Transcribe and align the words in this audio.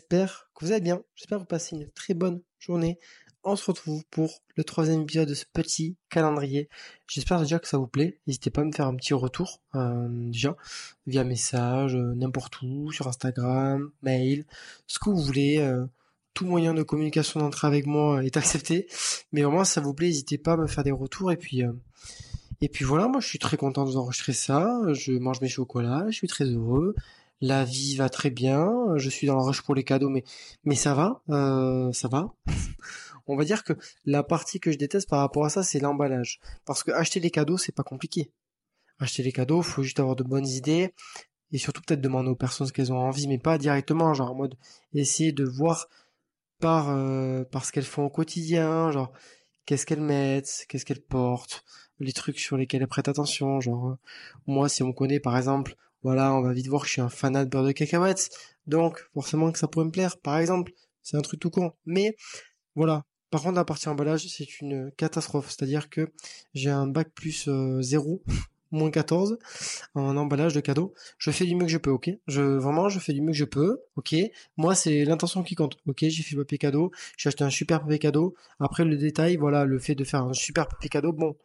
j'espère 0.00 0.50
que 0.54 0.64
vous 0.64 0.72
allez 0.72 0.80
bien. 0.80 1.02
J'espère 1.14 1.36
que 1.36 1.42
vous 1.42 1.46
passez 1.46 1.76
une 1.76 1.90
très 1.90 2.14
bonne 2.14 2.40
journée. 2.58 2.98
On 3.44 3.54
se 3.54 3.66
retrouve 3.66 4.02
pour 4.10 4.42
le 4.56 4.64
troisième 4.64 5.02
épisode 5.02 5.28
de 5.28 5.34
ce 5.34 5.44
petit 5.52 5.98
calendrier. 6.08 6.70
J'espère 7.06 7.38
déjà 7.38 7.58
que 7.58 7.68
ça 7.68 7.76
vous 7.76 7.86
plaît. 7.86 8.18
N'hésitez 8.26 8.48
pas 8.48 8.62
à 8.62 8.64
me 8.64 8.72
faire 8.72 8.86
un 8.86 8.96
petit 8.96 9.12
retour, 9.12 9.60
euh, 9.74 10.08
déjà, 10.08 10.56
via 11.06 11.22
message, 11.22 11.96
euh, 11.96 12.14
n'importe 12.14 12.62
où, 12.62 12.90
sur 12.92 13.08
Instagram, 13.08 13.90
mail, 14.02 14.46
ce 14.86 14.98
que 14.98 15.10
vous 15.10 15.20
voulez. 15.20 15.58
Euh, 15.58 15.86
tout 16.32 16.46
moyen 16.46 16.72
de 16.72 16.82
communication 16.82 17.40
d'entrée 17.40 17.66
avec 17.66 17.86
moi 17.86 18.24
est 18.24 18.36
accepté. 18.38 18.86
Mais 19.32 19.42
vraiment, 19.42 19.64
si 19.64 19.72
ça 19.72 19.82
vous 19.82 19.92
plaît, 19.92 20.06
n'hésitez 20.06 20.38
pas 20.38 20.54
à 20.54 20.56
me 20.56 20.66
faire 20.66 20.84
des 20.84 20.92
retours. 20.92 21.30
Et 21.30 21.36
puis, 21.36 21.62
et 22.62 22.68
puis 22.70 22.84
voilà, 22.86 23.08
moi 23.08 23.20
je 23.20 23.26
suis 23.26 23.38
très 23.38 23.58
content 23.58 23.84
de 23.84 23.90
vous 23.90 23.96
enregistrer 23.98 24.32
ça. 24.32 24.80
Je 24.94 25.12
mange 25.12 25.42
mes 25.42 25.48
chocolats, 25.48 26.06
je 26.08 26.16
suis 26.16 26.28
très 26.28 26.46
heureux 26.46 26.94
la 27.40 27.64
vie 27.64 27.96
va 27.96 28.08
très 28.08 28.30
bien, 28.30 28.70
je 28.96 29.08
suis 29.08 29.26
dans 29.26 29.36
le 29.36 29.42
rush 29.42 29.62
pour 29.62 29.74
les 29.74 29.84
cadeaux, 29.84 30.10
mais 30.10 30.24
mais 30.64 30.74
ça 30.74 30.94
va, 30.94 31.22
euh, 31.30 31.92
ça 31.92 32.08
va. 32.08 32.34
On 33.26 33.36
va 33.36 33.44
dire 33.44 33.64
que 33.64 33.74
la 34.04 34.22
partie 34.22 34.60
que 34.60 34.72
je 34.72 34.78
déteste 34.78 35.08
par 35.08 35.20
rapport 35.20 35.44
à 35.44 35.50
ça, 35.50 35.62
c'est 35.62 35.78
l'emballage, 35.80 36.40
parce 36.64 36.82
que 36.82 36.90
acheter 36.90 37.20
les 37.20 37.30
cadeaux, 37.30 37.58
c'est 37.58 37.74
pas 37.74 37.84
compliqué. 37.84 38.32
Acheter 38.98 39.22
les 39.22 39.32
cadeaux, 39.32 39.62
faut 39.62 39.82
juste 39.82 40.00
avoir 40.00 40.16
de 40.16 40.24
bonnes 40.24 40.48
idées 40.48 40.92
et 41.52 41.58
surtout 41.58 41.82
peut-être 41.82 42.00
demander 42.00 42.28
aux 42.30 42.36
personnes 42.36 42.66
ce 42.66 42.72
qu'elles 42.72 42.92
ont 42.92 42.98
envie, 42.98 43.28
mais 43.28 43.38
pas 43.38 43.58
directement, 43.58 44.14
genre 44.14 44.32
en 44.32 44.34
mode 44.34 44.56
essayer 44.94 45.32
de 45.32 45.44
voir 45.44 45.88
par 46.60 46.90
euh, 46.90 47.44
ce 47.62 47.72
qu'elles 47.72 47.84
font 47.84 48.04
au 48.04 48.10
quotidien, 48.10 48.90
genre 48.90 49.12
qu'est-ce 49.66 49.86
qu'elles 49.86 50.00
mettent, 50.00 50.66
qu'est-ce 50.68 50.84
qu'elles 50.84 51.02
portent, 51.02 51.64
les 51.98 52.12
trucs 52.12 52.38
sur 52.38 52.56
lesquels 52.56 52.82
elles 52.82 52.88
prêtent 52.88 53.08
attention, 53.08 53.60
genre 53.60 53.90
euh, 53.90 53.98
moi 54.46 54.68
si 54.68 54.82
on 54.82 54.92
connaît 54.92 55.20
par 55.20 55.36
exemple 55.36 55.76
voilà, 56.02 56.34
on 56.34 56.40
va 56.40 56.52
vite 56.52 56.68
voir 56.68 56.82
que 56.82 56.88
je 56.88 56.92
suis 56.92 57.02
un 57.02 57.08
fanat 57.08 57.44
de 57.44 57.50
beurre 57.50 57.64
de 57.64 57.72
cacahuètes, 57.72 58.30
donc 58.66 59.08
forcément 59.14 59.52
que 59.52 59.58
ça 59.58 59.68
pourrait 59.68 59.86
me 59.86 59.90
plaire, 59.90 60.18
par 60.18 60.38
exemple. 60.38 60.72
C'est 61.02 61.16
un 61.16 61.22
truc 61.22 61.40
tout 61.40 61.50
con. 61.50 61.72
Mais 61.86 62.16
voilà. 62.74 63.04
Par 63.30 63.42
contre, 63.42 63.56
la 63.56 63.64
partie 63.64 63.88
emballage, 63.88 64.26
c'est 64.26 64.60
une 64.60 64.90
catastrophe. 64.96 65.50
C'est-à-dire 65.50 65.88
que 65.88 66.12
j'ai 66.54 66.70
un 66.70 66.86
bac 66.86 67.10
plus 67.14 67.48
0, 67.80 68.22
euh, 68.28 68.32
moins 68.72 68.90
14, 68.90 69.38
en 69.94 70.16
emballage 70.16 70.54
de 70.54 70.60
cadeaux. 70.60 70.94
Je 71.18 71.30
fais 71.30 71.44
du 71.44 71.54
mieux 71.54 71.66
que 71.66 71.72
je 71.72 71.78
peux, 71.78 71.90
ok? 71.90 72.10
Je, 72.26 72.42
Vraiment, 72.42 72.88
je 72.88 72.98
fais 72.98 73.12
du 73.12 73.20
mieux 73.22 73.32
que 73.32 73.38
je 73.38 73.44
peux, 73.44 73.80
ok? 73.96 74.14
Moi, 74.56 74.74
c'est 74.74 75.04
l'intention 75.04 75.42
qui 75.42 75.54
compte, 75.54 75.76
ok? 75.86 75.98
J'ai 76.02 76.22
fait 76.22 76.34
le 76.36 76.42
papier 76.42 76.58
cadeau, 76.58 76.90
j'ai 77.16 77.28
acheté 77.28 77.44
un 77.44 77.50
super 77.50 77.80
papier 77.82 77.98
cadeau. 77.98 78.34
Après, 78.58 78.84
le 78.84 78.96
détail, 78.96 79.36
voilà, 79.36 79.64
le 79.64 79.78
fait 79.78 79.94
de 79.94 80.04
faire 80.04 80.24
un 80.24 80.32
super 80.32 80.68
papier 80.68 80.88
cadeau, 80.90 81.12
bon... 81.12 81.36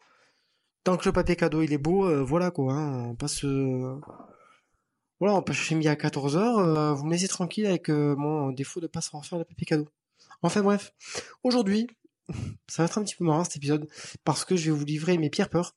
Tant 0.84 0.98
que 0.98 1.10
le 1.10 1.14
papier 1.14 1.36
cadeau 1.36 1.64
il 1.64 1.74
est 1.74 1.80
beau, 1.80 2.06
euh, 2.06 2.24
voilà 2.24 2.52
quoi, 2.52 2.74
hein, 2.76 3.08
on 3.08 3.16
passe 3.16 3.44
voilà, 5.20 5.36
on 5.36 5.42
peut 5.42 5.54
chercher 5.54 5.76
mis 5.76 5.88
à 5.88 5.96
14h, 5.96 6.38
euh, 6.38 6.94
vous 6.94 7.06
me 7.06 7.12
laissez 7.12 7.28
tranquille 7.28 7.66
avec 7.66 7.90
euh, 7.90 8.16
mon 8.16 8.52
défaut 8.52 8.82
de 8.82 8.88
pas 8.88 9.02
savoir 9.02 9.26
faire 9.26 9.40
le 9.40 9.46
papier 9.46 9.66
cadeau. 9.66 9.88
Enfin 10.42 10.62
bref, 10.62 10.94
aujourd'hui, 11.44 11.88
ça 12.68 12.84
va 12.84 12.88
être 12.88 12.98
un 12.98 13.04
petit 13.04 13.16
peu 13.16 13.24
marrant 13.24 13.46
cet 13.46 13.56
épisode, 13.58 13.88
parce 14.26 14.44
que 14.44 14.58
je 14.58 14.72
vais 14.72 14.78
vous 14.78 14.86
livrer 14.86 15.18
mes 15.18 15.30
pires 15.30 15.50
peurs. 15.50 15.76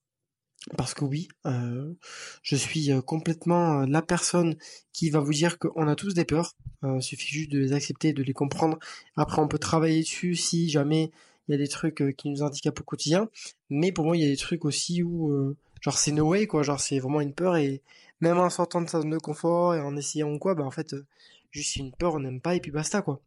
Parce 0.77 0.93
que 0.93 1.05
oui, 1.05 1.29
euh, 1.47 1.95
je 2.43 2.57
suis 2.57 2.91
complètement 3.07 3.87
la 3.87 4.03
personne 4.03 4.57
qui 4.93 5.09
va 5.09 5.21
vous 5.21 5.33
dire 5.33 5.59
qu'on 5.59 5.87
a 5.87 5.95
tous 5.95 6.15
des 6.15 6.25
peurs. 6.25 6.57
il 6.83 7.01
suffit 7.01 7.29
juste 7.29 7.53
de 7.53 7.61
les 7.61 7.73
accepter, 7.73 8.13
de 8.13 8.25
les 8.25 8.33
comprendre. 8.33 8.77
Après, 9.17 9.41
on 9.41 9.47
peut 9.47 9.61
travailler 9.61 10.01
dessus 10.01 10.35
si 10.35 10.69
jamais 10.69 11.13
il 11.47 11.53
y 11.53 11.55
a 11.55 11.59
des 11.59 11.69
trucs 11.69 12.03
qui 12.17 12.29
nous 12.29 12.43
handicapent 12.43 12.81
au 12.81 12.85
quotidien. 12.85 13.31
Mais 13.71 13.93
pour 13.93 14.05
moi, 14.05 14.17
il 14.17 14.23
y 14.23 14.27
a 14.27 14.29
des 14.29 14.37
trucs 14.37 14.65
aussi 14.65 15.03
où, 15.05 15.55
genre, 15.81 15.99
c'est 15.99 16.13
no 16.13 16.29
way, 16.29 16.47
quoi. 16.47 16.63
Genre, 16.63 16.81
c'est 16.81 16.99
vraiment 16.99 17.21
une 17.21 17.35
peur 17.35 17.57
et 17.57 17.83
même 18.21 18.39
en 18.39 18.51
sortant 18.51 18.81
de 18.81 18.89
sa 18.89 19.01
zone 19.01 19.11
de 19.11 19.19
confort 19.19 19.75
et 19.75 19.81
en 19.81 19.97
essayant 19.97 20.37
quoi, 20.39 20.55
bah 20.55 20.65
en 20.65 20.71
fait, 20.71 20.95
euh, 20.95 21.07
juste 21.51 21.77
une 21.77 21.93
peur, 21.93 22.15
on 22.15 22.21
n'aime 22.21 22.41
pas 22.41 22.55
et 22.55 22.61
puis 22.61 22.71
basta 22.71 23.03
quoi. 23.03 23.21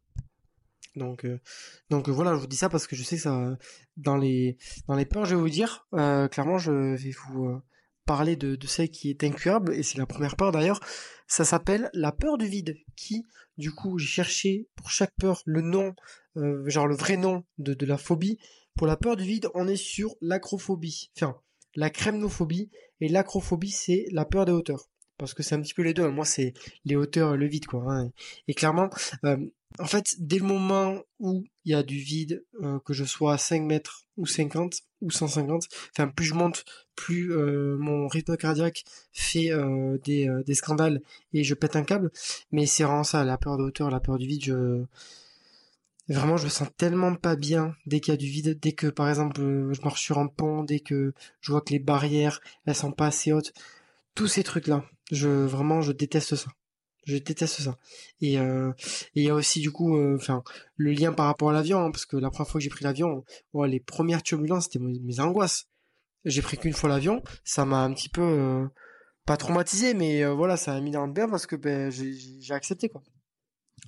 Donc, 0.96 1.24
euh, 1.24 1.40
donc 1.88 2.08
voilà, 2.08 2.34
je 2.34 2.40
vous 2.40 2.46
dis 2.46 2.56
ça 2.56 2.68
parce 2.68 2.86
que 2.86 2.94
je 2.96 3.02
sais 3.02 3.16
que 3.16 3.22
ça, 3.22 3.56
dans 3.96 4.16
les, 4.16 4.58
dans 4.88 4.94
les 4.94 5.06
peurs, 5.06 5.24
je 5.24 5.34
vais 5.34 5.40
vous 5.40 5.48
dire, 5.48 5.86
euh, 5.94 6.28
clairement, 6.28 6.58
je 6.58 6.94
vais 6.94 7.14
vous 7.28 7.60
parler 8.04 8.36
de, 8.36 8.56
de 8.56 8.66
celle 8.66 8.90
qui 8.90 9.08
est 9.08 9.24
incurable 9.24 9.72
et 9.74 9.82
c'est 9.82 9.96
la 9.96 10.06
première 10.06 10.36
peur 10.36 10.52
d'ailleurs. 10.52 10.80
Ça 11.26 11.46
s'appelle 11.46 11.88
la 11.94 12.12
peur 12.12 12.36
du 12.36 12.46
vide, 12.46 12.76
qui, 12.94 13.26
du 13.56 13.72
coup, 13.72 13.98
j'ai 13.98 14.06
cherché 14.06 14.68
pour 14.76 14.90
chaque 14.90 15.14
peur 15.18 15.42
le 15.46 15.62
nom, 15.62 15.94
genre 16.66 16.86
le 16.86 16.96
vrai 16.96 17.16
nom 17.16 17.44
de, 17.56 17.72
de 17.72 17.86
la 17.86 17.96
phobie. 17.96 18.38
Pour 18.74 18.86
la 18.86 18.98
peur 18.98 19.16
du 19.16 19.24
vide, 19.24 19.48
on 19.54 19.66
est 19.68 19.76
sur 19.76 20.14
l'acrophobie. 20.20 21.10
Enfin, 21.16 21.38
la 21.74 21.90
crémnophobie 21.90 22.70
et 23.00 23.08
l'acrophobie 23.08 23.70
c'est 23.70 24.06
la 24.10 24.24
peur 24.24 24.44
des 24.44 24.52
hauteurs. 24.52 24.88
Parce 25.18 25.34
que 25.34 25.42
c'est 25.42 25.54
un 25.54 25.60
petit 25.60 25.74
peu 25.74 25.82
les 25.82 25.94
deux 25.94 26.08
moi 26.08 26.24
c'est 26.24 26.54
les 26.84 26.96
hauteurs 26.96 27.36
le 27.36 27.46
vide 27.46 27.66
quoi 27.66 27.84
hein. 27.88 28.10
et 28.48 28.54
clairement 28.54 28.90
euh, 29.24 29.36
en 29.78 29.84
fait 29.84 30.16
dès 30.18 30.38
le 30.38 30.44
moment 30.44 31.00
où 31.20 31.44
il 31.64 31.72
y 31.72 31.74
a 31.74 31.82
du 31.82 31.98
vide 31.98 32.44
euh, 32.62 32.80
que 32.80 32.92
je 32.92 33.04
sois 33.04 33.34
à 33.34 33.38
5 33.38 33.62
mètres 33.62 34.06
ou 34.16 34.26
50 34.26 34.74
ou 35.00 35.10
150 35.10 35.64
enfin 35.92 36.08
plus 36.08 36.24
je 36.24 36.34
monte 36.34 36.64
plus 36.96 37.32
euh, 37.32 37.76
mon 37.78 38.08
rythme 38.08 38.36
cardiaque 38.36 38.84
fait 39.12 39.50
des, 40.04 40.28
des 40.44 40.54
scandales 40.54 41.02
et 41.32 41.44
je 41.44 41.54
pète 41.54 41.76
un 41.76 41.84
câble. 41.84 42.10
Mais 42.50 42.66
c'est 42.66 42.82
vraiment 42.84 43.04
ça 43.04 43.24
la 43.24 43.38
peur 43.38 43.58
de 43.58 43.62
hauteur 43.62 43.90
la 43.90 44.00
peur 44.00 44.18
du 44.18 44.26
vide 44.26 44.44
je 44.44 44.84
vraiment, 46.08 46.36
je 46.36 46.44
me 46.44 46.50
sens 46.50 46.68
tellement 46.76 47.14
pas 47.14 47.36
bien 47.36 47.74
dès 47.86 48.00
qu'il 48.00 48.12
y 48.12 48.14
a 48.14 48.18
du 48.18 48.26
vide, 48.26 48.58
dès 48.60 48.72
que, 48.72 48.88
par 48.88 49.08
exemple, 49.08 49.40
euh, 49.40 49.72
je 49.72 49.80
marche 49.82 50.02
sur 50.02 50.18
un 50.18 50.26
pont, 50.26 50.64
dès 50.64 50.80
que 50.80 51.14
je 51.40 51.52
vois 51.52 51.60
que 51.60 51.72
les 51.72 51.78
barrières, 51.78 52.40
elles 52.66 52.74
sont 52.74 52.92
pas 52.92 53.06
assez 53.06 53.32
hautes. 53.32 53.52
Tous 54.14 54.26
ces 54.26 54.42
trucs-là, 54.42 54.84
je, 55.10 55.28
vraiment, 55.28 55.80
je 55.80 55.92
déteste 55.92 56.36
ça. 56.36 56.50
Je 57.04 57.16
déteste 57.16 57.62
ça. 57.62 57.78
Et 58.20 58.38
euh, 58.38 58.72
il 59.14 59.24
y 59.24 59.30
a 59.30 59.34
aussi 59.34 59.60
du 59.60 59.72
coup, 59.72 59.96
euh, 59.96 60.16
enfin, 60.16 60.44
le 60.76 60.92
lien 60.92 61.12
par 61.12 61.26
rapport 61.26 61.50
à 61.50 61.52
l'avion, 61.52 61.84
hein, 61.84 61.90
parce 61.90 62.06
que 62.06 62.16
la 62.16 62.30
première 62.30 62.48
fois 62.48 62.58
que 62.60 62.62
j'ai 62.62 62.70
pris 62.70 62.84
l'avion, 62.84 63.24
les 63.54 63.80
premières 63.80 64.22
turbulences, 64.22 64.64
c'était 64.64 64.78
mes, 64.78 65.20
angoisses. 65.20 65.66
J'ai 66.24 66.42
pris 66.42 66.56
qu'une 66.56 66.72
fois 66.72 66.88
l'avion, 66.88 67.22
ça 67.42 67.64
m'a 67.64 67.82
un 67.82 67.92
petit 67.92 68.08
peu 68.08 68.68
pas 69.26 69.36
traumatisé, 69.36 69.94
mais 69.94 70.24
voilà, 70.24 70.56
ça 70.56 70.74
m'a 70.74 70.80
mis 70.80 70.92
dans 70.92 71.04
le 71.04 71.12
bain 71.12 71.28
parce 71.28 71.46
que 71.46 71.56
ben, 71.56 71.90
j'ai 71.90 72.54
accepté 72.54 72.88
quoi. 72.88 73.02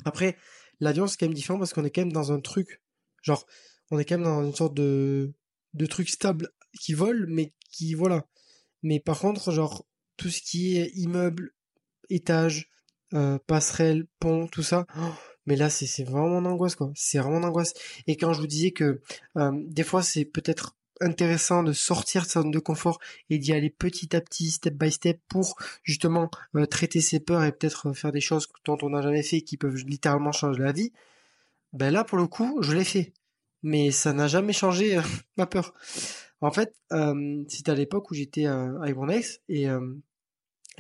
Après, 0.05 0.37
L'avion, 0.81 1.07
c'est 1.07 1.17
quand 1.19 1.27
même 1.27 1.35
différent 1.35 1.59
parce 1.59 1.73
qu'on 1.73 1.85
est 1.85 1.91
quand 1.91 2.03
même 2.03 2.13
dans 2.13 2.33
un 2.33 2.41
truc, 2.41 2.81
genre, 3.23 3.47
on 3.91 3.99
est 3.99 4.05
quand 4.05 4.17
même 4.17 4.25
dans 4.25 4.45
une 4.45 4.55
sorte 4.55 4.75
de, 4.75 5.33
de 5.75 5.87
truc 5.87 6.09
stable 6.09 6.51
qui 6.81 6.95
vole, 6.95 7.27
mais 7.29 7.53
qui, 7.71 7.95
voilà. 7.95 8.27
Mais 8.83 9.01
par 9.01 9.19
contre, 9.19 9.53
genre, 9.53 9.87
tout 10.17 10.31
ce 10.31 10.41
qui 10.41 10.77
est 10.79 10.91
immeuble, 10.95 11.55
étage, 12.11 12.71
euh, 13.15 13.39
passerelle, 13.47 14.07
pont, 14.19 14.47
tout 14.49 14.63
ça, 14.63 14.87
oh, 14.99 15.13
mais 15.47 15.57
là, 15.57 15.69
c'est 15.71 16.05
vraiment 16.05 16.29
mon 16.29 16.45
angoisse, 16.47 16.75
quoi. 16.75 16.91
C'est 16.95 17.19
vraiment 17.19 17.41
mon 17.41 17.49
angoisse. 17.49 17.75
Et 18.07 18.17
quand 18.17 18.33
je 18.33 18.41
vous 18.41 18.47
disais 18.47 18.71
que 18.71 19.01
euh, 19.37 19.53
des 19.67 19.85
fois, 19.85 20.03
c'est 20.03 20.25
peut-être 20.25 20.77
intéressant 21.01 21.63
de 21.63 21.73
sortir 21.73 22.23
de 22.23 22.29
sa 22.29 22.43
zone 22.43 22.51
de 22.51 22.59
confort 22.59 22.99
et 23.31 23.39
d'y 23.39 23.53
aller 23.53 23.71
petit 23.71 24.15
à 24.15 24.21
petit, 24.21 24.51
step 24.51 24.75
by 24.75 24.91
step, 24.91 25.21
pour 25.29 25.57
justement 25.83 26.31
euh, 26.57 26.67
traiter 26.67 27.01
ses 27.01 27.21
peurs 27.21 27.45
et 27.45 27.53
peut-être 27.53 27.93
faire 27.93 28.13
des 28.13 28.21
choses 28.21 28.49
dont 28.65 28.79
on 28.83 28.91
n'a 28.91 29.03
jamais 29.03 29.23
fait 29.23 29.43
qui 29.43 29.57
peuvent 29.57 29.77
littéralement 29.87 30.33
changer 30.33 30.63
la 30.63 30.73
vie. 30.73 30.93
Ben 31.73 31.91
là, 31.93 32.05
pour 32.05 32.19
le 32.19 32.27
coup, 32.27 32.63
je 32.63 32.73
l'ai 32.73 32.85
fait. 32.85 33.13
Mais 33.63 33.91
ça 33.91 34.13
n'a 34.13 34.29
jamais 34.29 34.53
changé 34.53 34.99
euh, 34.99 35.03
ma 35.37 35.47
peur. 35.47 35.75
En 36.41 36.51
fait, 36.51 36.75
euh, 36.93 37.43
c'était 37.49 37.73
à 37.73 37.75
l'époque 37.75 38.11
où 38.11 38.15
j'étais 38.15 38.47
avec 38.47 38.97
mon 38.97 39.09
et, 39.09 39.67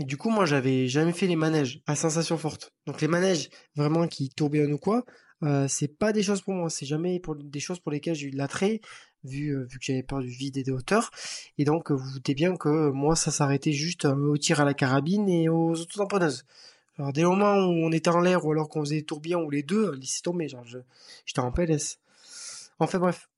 du 0.00 0.16
coup, 0.16 0.28
moi, 0.28 0.44
j'avais 0.44 0.88
jamais 0.88 1.12
fait 1.12 1.26
les 1.26 1.36
manèges 1.36 1.80
à 1.86 1.94
sensation 1.94 2.36
forte. 2.36 2.72
Donc 2.86 3.00
les 3.00 3.08
manèges 3.08 3.48
vraiment 3.76 4.08
qui 4.08 4.28
tourbillonnent 4.28 4.74
ou 4.74 4.78
quoi, 4.78 5.04
c'est 5.69 5.97
pas 5.97 6.12
des 6.12 6.22
choses 6.22 6.42
pour 6.42 6.53
moi. 6.53 6.68
C'est 6.68 6.84
jamais 6.84 7.22
des 7.44 7.60
choses 7.60 7.78
pour 7.78 7.92
lesquelles 7.92 8.16
j'ai 8.16 8.27
eu 8.27 8.30
de 8.33 8.36
l'attrait 8.36 8.80
vu, 9.24 9.50
euh, 9.50 9.65
vu 9.65 9.78
que 9.78 9.84
j'avais 9.84 10.03
peur 10.03 10.21
du 10.21 10.28
vide 10.28 10.56
et 10.56 10.62
des 10.62 10.71
hauteurs. 10.71 11.10
Et 11.59 11.65
donc, 11.65 11.91
vous 11.91 11.98
vous 11.98 12.12
doutez 12.15 12.34
bien 12.34 12.56
que 12.56 12.91
moi, 12.91 13.16
ça 13.16 13.30
s'arrêtait 13.30 13.72
juste 13.72 14.04
euh, 14.04 14.15
au 14.15 14.36
tir 14.36 14.60
à 14.60 14.65
la 14.65 14.74
carabine 14.74 15.28
et 15.28 15.48
aux 15.48 15.72
auto-tamponneuses. 15.72 16.44
Alors, 16.98 17.12
des 17.12 17.24
moments 17.24 17.56
où 17.56 17.84
on 17.84 17.92
était 17.92 18.10
en 18.10 18.21
l'air 18.21 18.44
ou 18.44 18.53
alors 18.53 18.68
qu'on 18.68 18.80
faisait 18.80 18.97
des 18.97 19.04
tourbillons 19.04 19.42
ou 19.42 19.50
les 19.50 19.62
deux, 19.62 19.92
laissez 19.94 20.22
tomber, 20.22 20.48
genre, 20.48 20.65
j'étais 20.65 21.41
en 21.41 21.50
PLS. 21.50 21.98
Enfin 22.78 22.98
bref, 22.98 23.28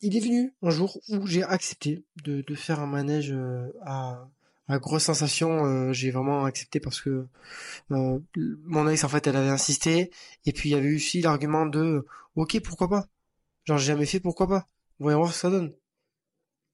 il 0.00 0.16
est 0.16 0.20
venu 0.20 0.54
un 0.62 0.70
jour 0.70 0.98
où 1.08 1.26
j'ai 1.26 1.42
accepté 1.42 2.04
de, 2.24 2.42
de, 2.42 2.54
faire 2.54 2.80
un 2.80 2.86
manège 2.86 3.30
euh, 3.32 3.68
à, 3.82 4.28
à 4.68 4.78
grosse 4.78 5.04
sensation. 5.04 5.92
j'ai 5.92 6.10
vraiment 6.10 6.44
accepté 6.44 6.80
parce 6.80 7.00
que 7.00 7.26
mon 7.90 8.88
ex, 8.88 9.04
en 9.04 9.08
fait, 9.08 9.26
elle 9.28 9.36
avait 9.36 9.50
insisté. 9.50 10.10
Et 10.44 10.52
puis, 10.52 10.70
il 10.70 10.72
y 10.72 10.74
avait 10.76 10.94
aussi 10.94 11.20
l'argument 11.20 11.66
de, 11.66 12.04
ok, 12.34 12.60
pourquoi 12.60 12.88
pas? 12.88 13.06
Genre, 13.64 13.78
j'ai 13.78 13.86
jamais 13.92 14.06
fait, 14.06 14.20
pourquoi 14.20 14.48
pas 14.48 14.66
Voyons 14.98 15.18
voir 15.18 15.30
ce 15.30 15.34
que 15.34 15.40
ça 15.40 15.50
donne. 15.50 15.74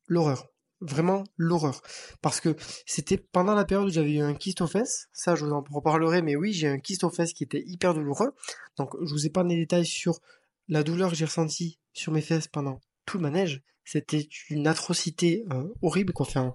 L'horreur. 0.07 0.49
Vraiment 0.81 1.23
l'horreur. 1.37 1.81
Parce 2.23 2.41
que 2.41 2.57
c'était 2.87 3.17
pendant 3.17 3.55
la 3.55 3.65
période 3.65 3.89
où 3.89 3.93
j'avais 3.93 4.15
eu 4.15 4.21
un 4.21 4.35
kyste 4.35 4.63
aux 4.63 4.67
fesses. 4.67 5.09
Ça, 5.13 5.37
je 5.37 5.45
vous 5.45 5.53
en 5.53 5.63
reparlerai, 5.71 6.23
mais 6.23 6.35
oui, 6.35 6.53
j'ai 6.53 6.67
un 6.67 6.79
kyste 6.79 7.05
aux 7.05 7.11
fesses 7.11 7.33
qui 7.33 7.45
était 7.45 7.63
hyper 7.67 7.95
douloureux. 7.95 8.35
Donc, 8.77 8.91
je 9.05 9.13
vous 9.13 9.27
ai 9.27 9.31
pas 9.31 9.45
des 9.45 9.57
détails 9.57 9.87
sur 9.87 10.21
la 10.69 10.83
douleur 10.83 11.11
que 11.11 11.17
j'ai 11.17 11.25
ressentie 11.25 11.79
sur 11.93 12.13
mes 12.13 12.21
fesses 12.21 12.49
pendant 12.49 12.81
tout 13.07 13.19
le 13.19 13.23
manège. 13.23 13.63
C'était 13.85 14.29
une 14.49 14.67
atrocité 14.67 15.45
euh, 15.53 15.69
horrible. 15.83 16.13
Enfin, 16.17 16.55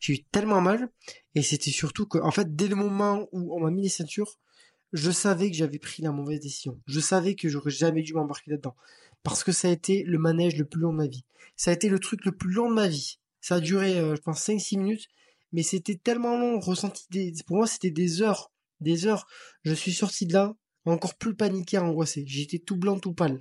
j'ai 0.00 0.14
eu 0.14 0.24
tellement 0.24 0.60
mal. 0.60 0.90
Et 1.34 1.42
c'était 1.42 1.70
surtout 1.70 2.06
que, 2.06 2.18
en 2.18 2.30
fait, 2.30 2.54
dès 2.54 2.68
le 2.68 2.76
moment 2.76 3.28
où 3.32 3.54
on 3.54 3.60
m'a 3.60 3.70
mis 3.70 3.82
les 3.82 3.88
ceintures, 3.88 4.38
je 4.92 5.10
savais 5.10 5.50
que 5.50 5.56
j'avais 5.56 5.78
pris 5.78 6.02
la 6.02 6.12
mauvaise 6.12 6.40
décision. 6.40 6.80
Je 6.86 7.00
savais 7.00 7.34
que 7.34 7.48
j'aurais 7.48 7.70
jamais 7.70 8.02
dû 8.02 8.14
m'embarquer 8.14 8.52
là-dedans. 8.52 8.76
Parce 9.26 9.42
que 9.42 9.50
ça 9.50 9.66
a 9.66 9.72
été 9.72 10.04
le 10.04 10.18
manège 10.18 10.54
le 10.54 10.64
plus 10.64 10.80
long 10.80 10.92
de 10.92 10.98
ma 10.98 11.08
vie. 11.08 11.24
Ça 11.56 11.72
a 11.72 11.74
été 11.74 11.88
le 11.88 11.98
truc 11.98 12.24
le 12.24 12.30
plus 12.30 12.52
long 12.52 12.70
de 12.70 12.74
ma 12.76 12.86
vie. 12.86 13.18
Ça 13.40 13.56
a 13.56 13.60
duré, 13.60 13.98
euh, 13.98 14.14
je 14.14 14.20
pense, 14.20 14.40
5-6 14.40 14.78
minutes. 14.78 15.08
Mais 15.52 15.64
c'était 15.64 15.96
tellement 15.96 16.38
long, 16.38 16.60
ressenti 16.60 17.06
des, 17.10 17.34
pour 17.44 17.56
moi, 17.56 17.66
c'était 17.66 17.90
des 17.90 18.22
heures. 18.22 18.52
Des 18.80 19.08
heures. 19.08 19.26
Je 19.64 19.74
suis 19.74 19.92
sorti 19.92 20.26
de 20.26 20.34
là, 20.34 20.54
encore 20.84 21.16
plus 21.16 21.34
paniqué, 21.34 21.76
angoissé. 21.76 22.22
J'étais 22.24 22.60
tout 22.60 22.76
blanc, 22.76 23.00
tout 23.00 23.14
pâle. 23.14 23.40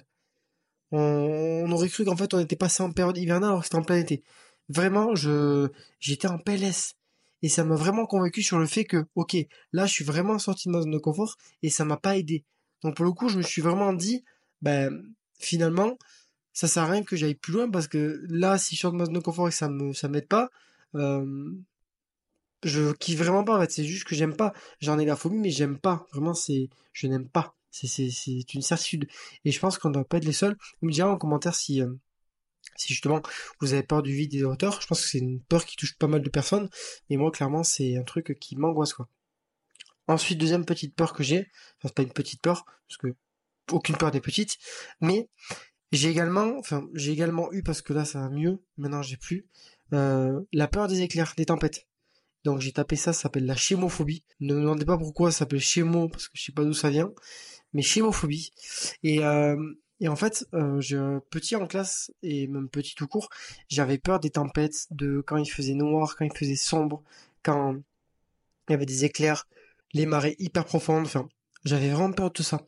On, 0.90 1.72
aurait 1.72 1.90
cru 1.90 2.04
qu'en 2.04 2.18
fait, 2.18 2.34
on 2.34 2.40
était 2.40 2.56
passé 2.56 2.82
en 2.82 2.92
période 2.92 3.20
hivernale 3.20 3.52
alors 3.52 3.60
que 3.60 3.66
c'était 3.68 3.78
en 3.78 3.84
plein 3.84 4.00
été. 4.00 4.24
Vraiment, 4.70 5.14
je, 5.14 5.70
j'étais 6.00 6.28
en 6.28 6.40
PLS. 6.40 6.96
Et 7.44 7.50
ça 7.50 7.64
m'a 7.64 7.76
vraiment 7.76 8.08
convaincu 8.08 8.42
sur 8.42 8.58
le 8.58 8.66
fait 8.66 8.86
que, 8.86 9.06
ok, 9.14 9.38
là, 9.72 9.86
je 9.86 9.94
suis 9.94 10.04
vraiment 10.04 10.40
sorti 10.40 10.68
de 10.68 10.74
ma 10.74 10.82
zone 10.82 10.90
de 10.90 10.98
confort 10.98 11.38
et 11.62 11.70
ça 11.70 11.86
m'a 11.86 11.98
pas 11.98 12.18
aidé. 12.18 12.44
Donc, 12.82 12.96
pour 12.96 13.06
le 13.06 13.12
coup, 13.12 13.30
je 13.30 13.38
me 13.38 13.44
suis 13.44 13.62
vraiment 13.62 13.94
dit, 13.94 14.24
ben, 14.64 15.00
finalement, 15.40 15.98
ça 16.54 16.68
sert 16.68 16.84
à 16.84 16.92
rien 16.92 17.04
que 17.04 17.16
j'aille 17.16 17.36
plus 17.36 17.54
loin 17.54 17.70
parce 17.70 17.88
que 17.88 18.24
là, 18.30 18.58
si 18.58 18.76
je 18.76 18.82
sors 18.82 18.92
de 18.92 18.98
ma 18.98 19.06
zone 19.06 19.16
de 19.16 19.20
confort 19.20 19.48
et 19.48 19.52
que 19.52 19.58
ça 19.58 19.70
me, 19.70 19.94
ça 19.94 20.08
m'aide 20.08 20.28
pas, 20.28 20.50
euh, 20.96 21.52
je 22.64 22.94
kiffe 22.94 23.20
vraiment 23.20 23.44
pas, 23.44 23.58
en 23.58 23.62
fait. 23.62 23.72
C'est 23.72 23.86
juste 23.86 24.06
que 24.06 24.16
j'aime 24.16 24.36
pas. 24.36 24.54
J'en 24.80 24.98
ai 25.00 25.06
la 25.06 25.16
phobie, 25.16 25.38
mais 25.38 25.52
j'aime 25.52 25.78
pas. 25.78 26.08
Vraiment, 26.14 26.34
c'est, 26.34 26.70
je 26.94 27.08
n'aime 27.08 27.30
pas. 27.30 27.56
C'est, 27.72 27.88
c'est, 27.88 28.10
c'est 28.10 28.54
une 28.54 28.62
certitude. 28.62 29.08
Et 29.44 29.52
je 29.52 29.60
pense 29.60 29.78
qu'on 29.78 29.90
doit 29.90 30.06
pas 30.06 30.18
être 30.18 30.26
les 30.26 30.34
seuls. 30.34 30.58
Vous 30.82 30.88
me 30.88 30.94
direz 30.94 31.10
en 31.10 31.18
commentaire 31.18 31.56
si, 31.56 31.82
euh, 31.82 31.94
si 32.76 32.94
justement 32.94 33.22
vous 33.60 33.74
avez 33.74 33.84
peur 33.84 34.02
du 34.02 34.14
vide 34.14 34.34
et 34.34 34.38
des 34.40 34.44
hauteurs, 34.44 34.82
je 34.82 34.88
pense 34.88 35.02
que 35.02 35.08
c'est 35.08 35.20
une 35.20 35.42
peur 35.42 35.66
qui 35.66 35.76
touche 35.76 35.98
pas 35.98 36.08
mal 36.08 36.22
de 36.22 36.30
personnes, 36.30 36.70
mais 37.10 37.18
moi 37.18 37.32
clairement 37.32 37.64
c'est 37.64 37.98
un 37.98 38.04
truc 38.04 38.38
qui 38.40 38.56
m'angoisse 38.56 38.94
quoi. 38.94 39.08
Ensuite, 40.08 40.38
deuxième 40.38 40.66
petite 40.66 40.96
peur 40.96 41.14
que 41.14 41.24
j'ai, 41.24 41.50
enfin 41.78 41.88
c'est 41.88 41.96
pas 41.96 42.04
une 42.04 42.14
petite 42.14 42.42
peur, 42.42 42.66
parce 42.88 42.98
que 42.98 43.16
aucune 43.72 43.98
peur 43.98 44.12
des 44.12 44.22
petites, 44.22 44.58
mais 45.02 45.30
j'ai 45.92 46.10
également, 46.10 46.58
enfin 46.60 46.88
j'ai 46.94 47.12
également 47.12 47.52
eu, 47.54 47.64
parce 47.64 47.82
que 47.82 47.94
là 47.94 48.06
ça 48.06 48.20
va 48.22 48.30
mieux, 48.30 48.62
maintenant 48.78 49.02
j'ai 49.02 49.18
plus, 49.18 49.48
euh, 49.94 50.42
la 50.52 50.68
peur 50.68 50.88
des 50.88 51.02
éclairs, 51.02 51.34
des 51.38 51.46
tempêtes. 51.46 51.88
Donc 52.44 52.60
j'ai 52.62 52.72
tapé 52.72 52.96
ça, 52.96 53.14
ça 53.14 53.24
s'appelle 53.24 53.46
la 53.46 53.56
chémophobie. 53.56 54.24
Ne 54.40 54.54
me 54.54 54.62
demandez 54.62 54.86
pas 54.86 54.98
pourquoi 54.98 55.32
ça 55.32 55.40
s'appelle 55.40 55.60
chémo, 55.60 56.10
parce 56.10 56.28
que 56.28 56.38
je 56.38 56.44
sais 56.44 56.52
pas 56.52 56.64
d'où 56.64 56.74
ça 56.74 56.90
vient, 56.90 57.12
mais 57.74 57.82
chémophobie. 57.82 58.52
Et 59.04 59.24
euh, 59.26 59.58
et 60.02 60.08
en 60.10 60.16
fait, 60.16 60.46
euh, 60.54 60.82
je, 60.82 61.20
petit 61.30 61.56
en 61.56 61.68
classe 61.68 62.12
et 62.22 62.48
même 62.48 62.70
petit 62.70 62.96
tout 62.96 63.08
court, 63.08 63.30
j'avais 63.70 63.98
peur 63.98 64.20
des 64.20 64.30
tempêtes, 64.30 64.88
de 64.92 65.24
quand 65.26 65.38
il 65.38 65.50
faisait 65.50 65.74
noir, 65.74 66.16
quand 66.18 66.26
il 66.26 66.38
faisait 66.38 66.56
sombre, 66.56 67.02
quand 67.44 67.76
il 68.68 68.72
y 68.72 68.76
avait 68.76 68.86
des 68.86 69.06
éclairs, 69.06 69.48
les 69.94 70.06
marées 70.06 70.36
hyper 70.40 70.66
profondes. 70.66 71.06
Enfin, 71.06 71.30
j'avais 71.66 71.90
vraiment 71.90 72.12
peur 72.12 72.28
de 72.28 72.34
tout 72.34 72.44
ça. 72.44 72.62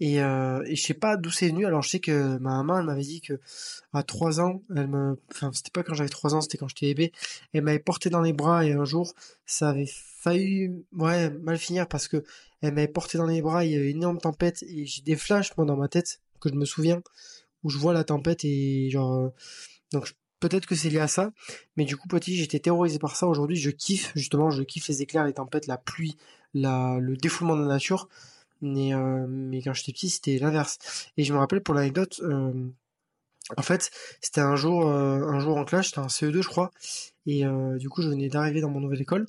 Et, 0.00 0.22
euh, 0.22 0.62
et 0.66 0.76
je 0.76 0.82
sais 0.82 0.94
pas 0.94 1.16
d'où 1.16 1.30
c'est 1.30 1.48
venu. 1.48 1.66
Alors 1.66 1.82
je 1.82 1.90
sais 1.90 2.00
que 2.00 2.38
ma 2.38 2.56
maman, 2.56 2.78
elle 2.78 2.86
m'avait 2.86 3.02
dit 3.02 3.20
que 3.20 3.40
à 3.92 4.02
trois 4.02 4.40
ans, 4.40 4.62
elle 4.74 4.88
me, 4.88 5.18
enfin 5.32 5.50
c'était 5.52 5.70
pas 5.70 5.82
quand 5.82 5.94
j'avais 5.94 6.08
trois 6.08 6.34
ans, 6.34 6.40
c'était 6.40 6.58
quand 6.58 6.68
j'étais 6.68 6.86
bébé. 6.86 7.12
Elle 7.52 7.62
m'avait 7.62 7.78
porté 7.78 8.10
dans 8.10 8.22
les 8.22 8.32
bras 8.32 8.64
et 8.64 8.72
un 8.72 8.84
jour, 8.84 9.14
ça 9.44 9.70
avait 9.70 9.88
failli, 9.88 10.70
ouais, 10.92 11.30
mal 11.30 11.58
finir 11.58 11.88
parce 11.88 12.08
que 12.08 12.24
elle 12.62 12.74
m'avait 12.74 12.88
porté 12.88 13.18
dans 13.18 13.26
les 13.26 13.42
bras. 13.42 13.64
Il 13.64 13.72
y 13.72 13.76
avait 13.76 13.90
une 13.90 13.98
énorme 13.98 14.18
tempête 14.18 14.62
et 14.62 14.86
j'ai 14.86 15.02
des 15.02 15.16
flashs 15.16 15.56
moi 15.56 15.66
dans 15.66 15.76
ma 15.76 15.88
tête 15.88 16.20
que 16.40 16.48
je 16.48 16.54
me 16.54 16.64
souviens 16.64 17.02
où 17.64 17.70
je 17.70 17.78
vois 17.78 17.92
la 17.92 18.04
tempête 18.04 18.44
et 18.44 18.90
genre 18.90 19.14
euh, 19.14 19.28
donc 19.92 20.12
peut-être 20.40 20.66
que 20.66 20.74
c'est 20.74 20.90
lié 20.90 20.98
à 20.98 21.08
ça 21.08 21.32
mais 21.76 21.84
du 21.84 21.96
coup 21.96 22.06
petit 22.08 22.36
j'étais 22.36 22.58
terrorisé 22.58 22.98
par 22.98 23.16
ça 23.16 23.26
aujourd'hui 23.26 23.56
je 23.56 23.70
kiffe 23.70 24.12
justement 24.14 24.50
je 24.50 24.62
kiffe 24.62 24.88
les 24.88 25.00
éclairs 25.00 25.24
les 25.24 25.32
tempêtes 25.32 25.66
la 25.66 25.78
pluie 25.78 26.16
le 26.52 27.16
défoulement 27.16 27.56
de 27.56 27.62
la 27.62 27.68
nature 27.68 28.08
mais 28.64 28.94
euh, 28.94 29.26
mais 29.28 29.62
quand 29.62 29.72
j'étais 29.72 29.92
petit 29.92 30.10
c'était 30.10 30.38
l'inverse 30.38 30.78
et 31.16 31.24
je 31.24 31.32
me 31.32 31.38
rappelle 31.38 31.62
pour 31.62 31.74
l'anecdote 31.74 32.20
euh, 32.22 32.52
en 33.56 33.62
fait 33.62 33.90
c'était 34.20 34.40
un 34.40 34.56
jour 34.56 34.86
un 34.86 35.38
jour 35.38 35.56
en 35.56 35.64
classe 35.64 35.86
c'était 35.86 36.00
un 36.00 36.06
CE2 36.06 36.42
je 36.42 36.48
crois 36.48 36.70
et 37.26 37.44
du 37.78 37.88
coup 37.88 38.02
je 38.02 38.08
venais 38.08 38.28
d'arriver 38.28 38.60
dans 38.60 38.70
mon 38.70 38.80
nouvelle 38.80 39.02
école 39.02 39.26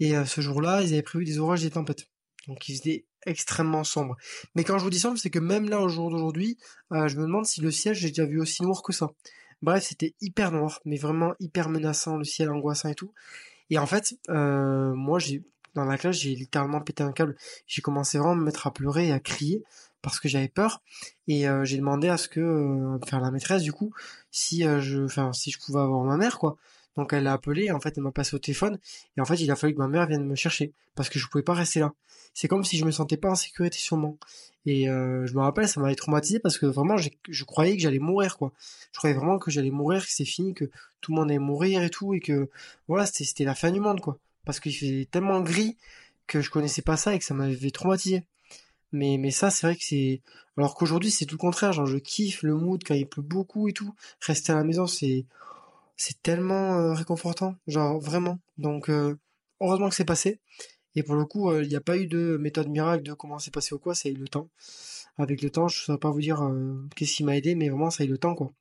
et 0.00 0.14
ce 0.24 0.40
jour-là 0.40 0.82
ils 0.82 0.92
avaient 0.92 1.02
prévu 1.02 1.24
des 1.24 1.38
orages 1.38 1.62
et 1.62 1.68
des 1.68 1.74
tempêtes 1.74 2.08
donc 2.48 2.68
il 2.68 2.76
faisait 2.76 3.04
extrêmement 3.26 3.84
sombre. 3.84 4.16
Mais 4.54 4.64
quand 4.64 4.78
je 4.78 4.84
vous 4.84 4.90
dis 4.90 5.00
sombre, 5.00 5.18
c'est 5.18 5.30
que 5.30 5.38
même 5.38 5.68
là, 5.68 5.80
au 5.80 5.88
jour 5.88 6.10
d'aujourd'hui, 6.10 6.56
euh, 6.92 7.08
je 7.08 7.16
me 7.18 7.22
demande 7.22 7.44
si 7.44 7.60
le 7.60 7.70
ciel, 7.70 7.94
j'ai 7.94 8.08
déjà 8.08 8.24
vu 8.24 8.40
aussi 8.40 8.62
noir 8.62 8.82
que 8.82 8.92
ça. 8.92 9.10
Bref, 9.62 9.84
c'était 9.84 10.14
hyper 10.20 10.52
noir, 10.52 10.80
mais 10.84 10.96
vraiment 10.96 11.34
hyper 11.40 11.68
menaçant, 11.68 12.16
le 12.16 12.24
ciel 12.24 12.50
angoissant 12.50 12.88
et 12.88 12.94
tout. 12.94 13.12
Et 13.68 13.78
en 13.78 13.86
fait, 13.86 14.16
euh, 14.30 14.94
moi, 14.94 15.18
j'ai 15.18 15.42
dans 15.76 15.84
la 15.84 15.98
classe, 15.98 16.16
j'ai 16.16 16.34
littéralement 16.34 16.80
pété 16.80 17.02
un 17.02 17.12
câble. 17.12 17.36
J'ai 17.66 17.82
commencé 17.82 18.18
vraiment 18.18 18.32
à 18.32 18.36
me 18.36 18.44
mettre 18.44 18.66
à 18.66 18.72
pleurer 18.72 19.08
et 19.08 19.12
à 19.12 19.20
crier 19.20 19.62
parce 20.02 20.20
que 20.20 20.28
j'avais 20.28 20.48
peur. 20.48 20.82
Et 21.28 21.48
euh, 21.48 21.64
j'ai 21.64 21.76
demandé 21.76 22.08
à 22.08 22.16
ce 22.16 22.28
que, 22.28 22.98
faire 23.06 23.20
la 23.20 23.30
maîtresse 23.30 23.62
du 23.62 23.72
coup, 23.72 23.92
si 24.30 24.62
je, 24.62 25.04
enfin, 25.04 25.32
si 25.32 25.50
je 25.50 25.58
pouvais 25.58 25.80
avoir 25.80 26.02
ma 26.04 26.16
mère, 26.16 26.38
quoi. 26.38 26.56
Donc 26.96 27.12
elle 27.12 27.24
l'a 27.24 27.34
appelé, 27.34 27.70
en 27.70 27.80
fait 27.80 27.94
elle 27.96 28.02
m'a 28.04 28.10
passé 28.10 28.34
au 28.34 28.38
téléphone, 28.38 28.78
et 29.16 29.20
en 29.20 29.24
fait 29.24 29.36
il 29.36 29.50
a 29.50 29.56
fallu 29.56 29.74
que 29.74 29.78
ma 29.78 29.88
mère 29.88 30.06
vienne 30.06 30.24
me 30.26 30.34
chercher, 30.34 30.72
parce 30.94 31.08
que 31.08 31.18
je 31.18 31.26
pouvais 31.28 31.44
pas 31.44 31.54
rester 31.54 31.80
là. 31.80 31.92
C'est 32.32 32.48
comme 32.48 32.64
si 32.64 32.76
je 32.78 32.84
me 32.84 32.90
sentais 32.90 33.16
pas 33.16 33.30
en 33.30 33.34
sécurité 33.34 33.78
moi. 33.92 34.14
Et 34.66 34.88
euh, 34.88 35.26
je 35.26 35.34
me 35.34 35.40
rappelle, 35.40 35.68
ça 35.68 35.80
m'avait 35.80 35.94
traumatisé 35.94 36.38
parce 36.38 36.58
que 36.58 36.66
vraiment 36.66 36.96
je 36.96 37.44
croyais 37.44 37.76
que 37.76 37.82
j'allais 37.82 37.98
mourir 37.98 38.36
quoi. 38.36 38.52
Je 38.92 38.98
croyais 38.98 39.16
vraiment 39.16 39.38
que 39.38 39.50
j'allais 39.50 39.70
mourir, 39.70 40.04
que 40.04 40.10
c'est 40.10 40.24
fini, 40.24 40.54
que 40.54 40.64
tout 41.00 41.12
le 41.12 41.16
monde 41.16 41.30
allait 41.30 41.38
mourir 41.38 41.82
et 41.82 41.90
tout, 41.90 42.14
et 42.14 42.20
que 42.20 42.48
voilà 42.88 43.06
c'était 43.06 43.44
la 43.44 43.54
fin 43.54 43.70
du 43.70 43.80
monde 43.80 44.00
quoi. 44.00 44.18
Parce 44.46 44.60
qu'il 44.60 44.74
faisait 44.74 45.06
tellement 45.10 45.42
gris 45.42 45.76
que 46.26 46.40
je 46.40 46.50
connaissais 46.50 46.82
pas 46.82 46.96
ça 46.96 47.14
et 47.14 47.18
que 47.18 47.24
ça 47.24 47.34
m'avait 47.34 47.70
traumatisé. 47.70 48.24
Mais, 48.92 49.18
mais 49.18 49.30
ça, 49.30 49.50
c'est 49.50 49.66
vrai 49.66 49.76
que 49.76 49.84
c'est, 49.84 50.22
alors 50.56 50.74
qu'aujourd'hui, 50.74 51.10
c'est 51.10 51.26
tout 51.26 51.34
le 51.34 51.40
contraire. 51.40 51.72
Genre, 51.74 51.84
je 51.84 51.98
kiffe 51.98 52.42
le 52.42 52.54
mood 52.54 52.82
quand 52.82 52.94
il 52.94 53.06
pleut 53.06 53.22
beaucoup 53.22 53.68
et 53.68 53.74
tout. 53.74 53.94
Rester 54.20 54.52
à 54.52 54.56
la 54.56 54.64
maison, 54.64 54.86
c'est, 54.86 55.26
c'est 55.96 56.22
tellement 56.22 56.78
euh, 56.78 56.92
réconfortant, 56.92 57.56
genre 57.66 57.98
vraiment. 57.98 58.38
Donc 58.58 58.88
euh, 58.90 59.18
heureusement 59.60 59.88
que 59.88 59.94
c'est 59.94 60.04
passé. 60.04 60.40
Et 60.94 61.02
pour 61.02 61.14
le 61.14 61.24
coup, 61.24 61.50
euh, 61.50 61.62
il 61.62 61.68
n'y 61.68 61.76
a 61.76 61.80
pas 61.80 61.96
eu 61.96 62.06
de 62.06 62.36
méthode 62.38 62.68
miracle 62.68 63.02
de 63.02 63.12
comment 63.12 63.38
c'est 63.38 63.52
passé 63.52 63.74
ou 63.74 63.78
quoi, 63.78 63.94
eu 64.04 64.12
le 64.12 64.28
temps. 64.28 64.48
Avec 65.18 65.42
le 65.42 65.50
temps, 65.50 65.68
je 65.68 65.80
ne 65.80 65.84
saurais 65.84 65.98
pas 65.98 66.10
vous 66.10 66.20
dire 66.20 66.42
qu'est-ce 66.94 67.14
qui 67.14 67.24
m'a 67.24 67.36
aidé, 67.36 67.54
mais 67.54 67.70
vraiment 67.70 67.90
ça 67.90 68.02
a 68.02 68.06
eu 68.06 68.10
le 68.10 68.18
temps 68.18 68.34
quoi. 68.34 68.52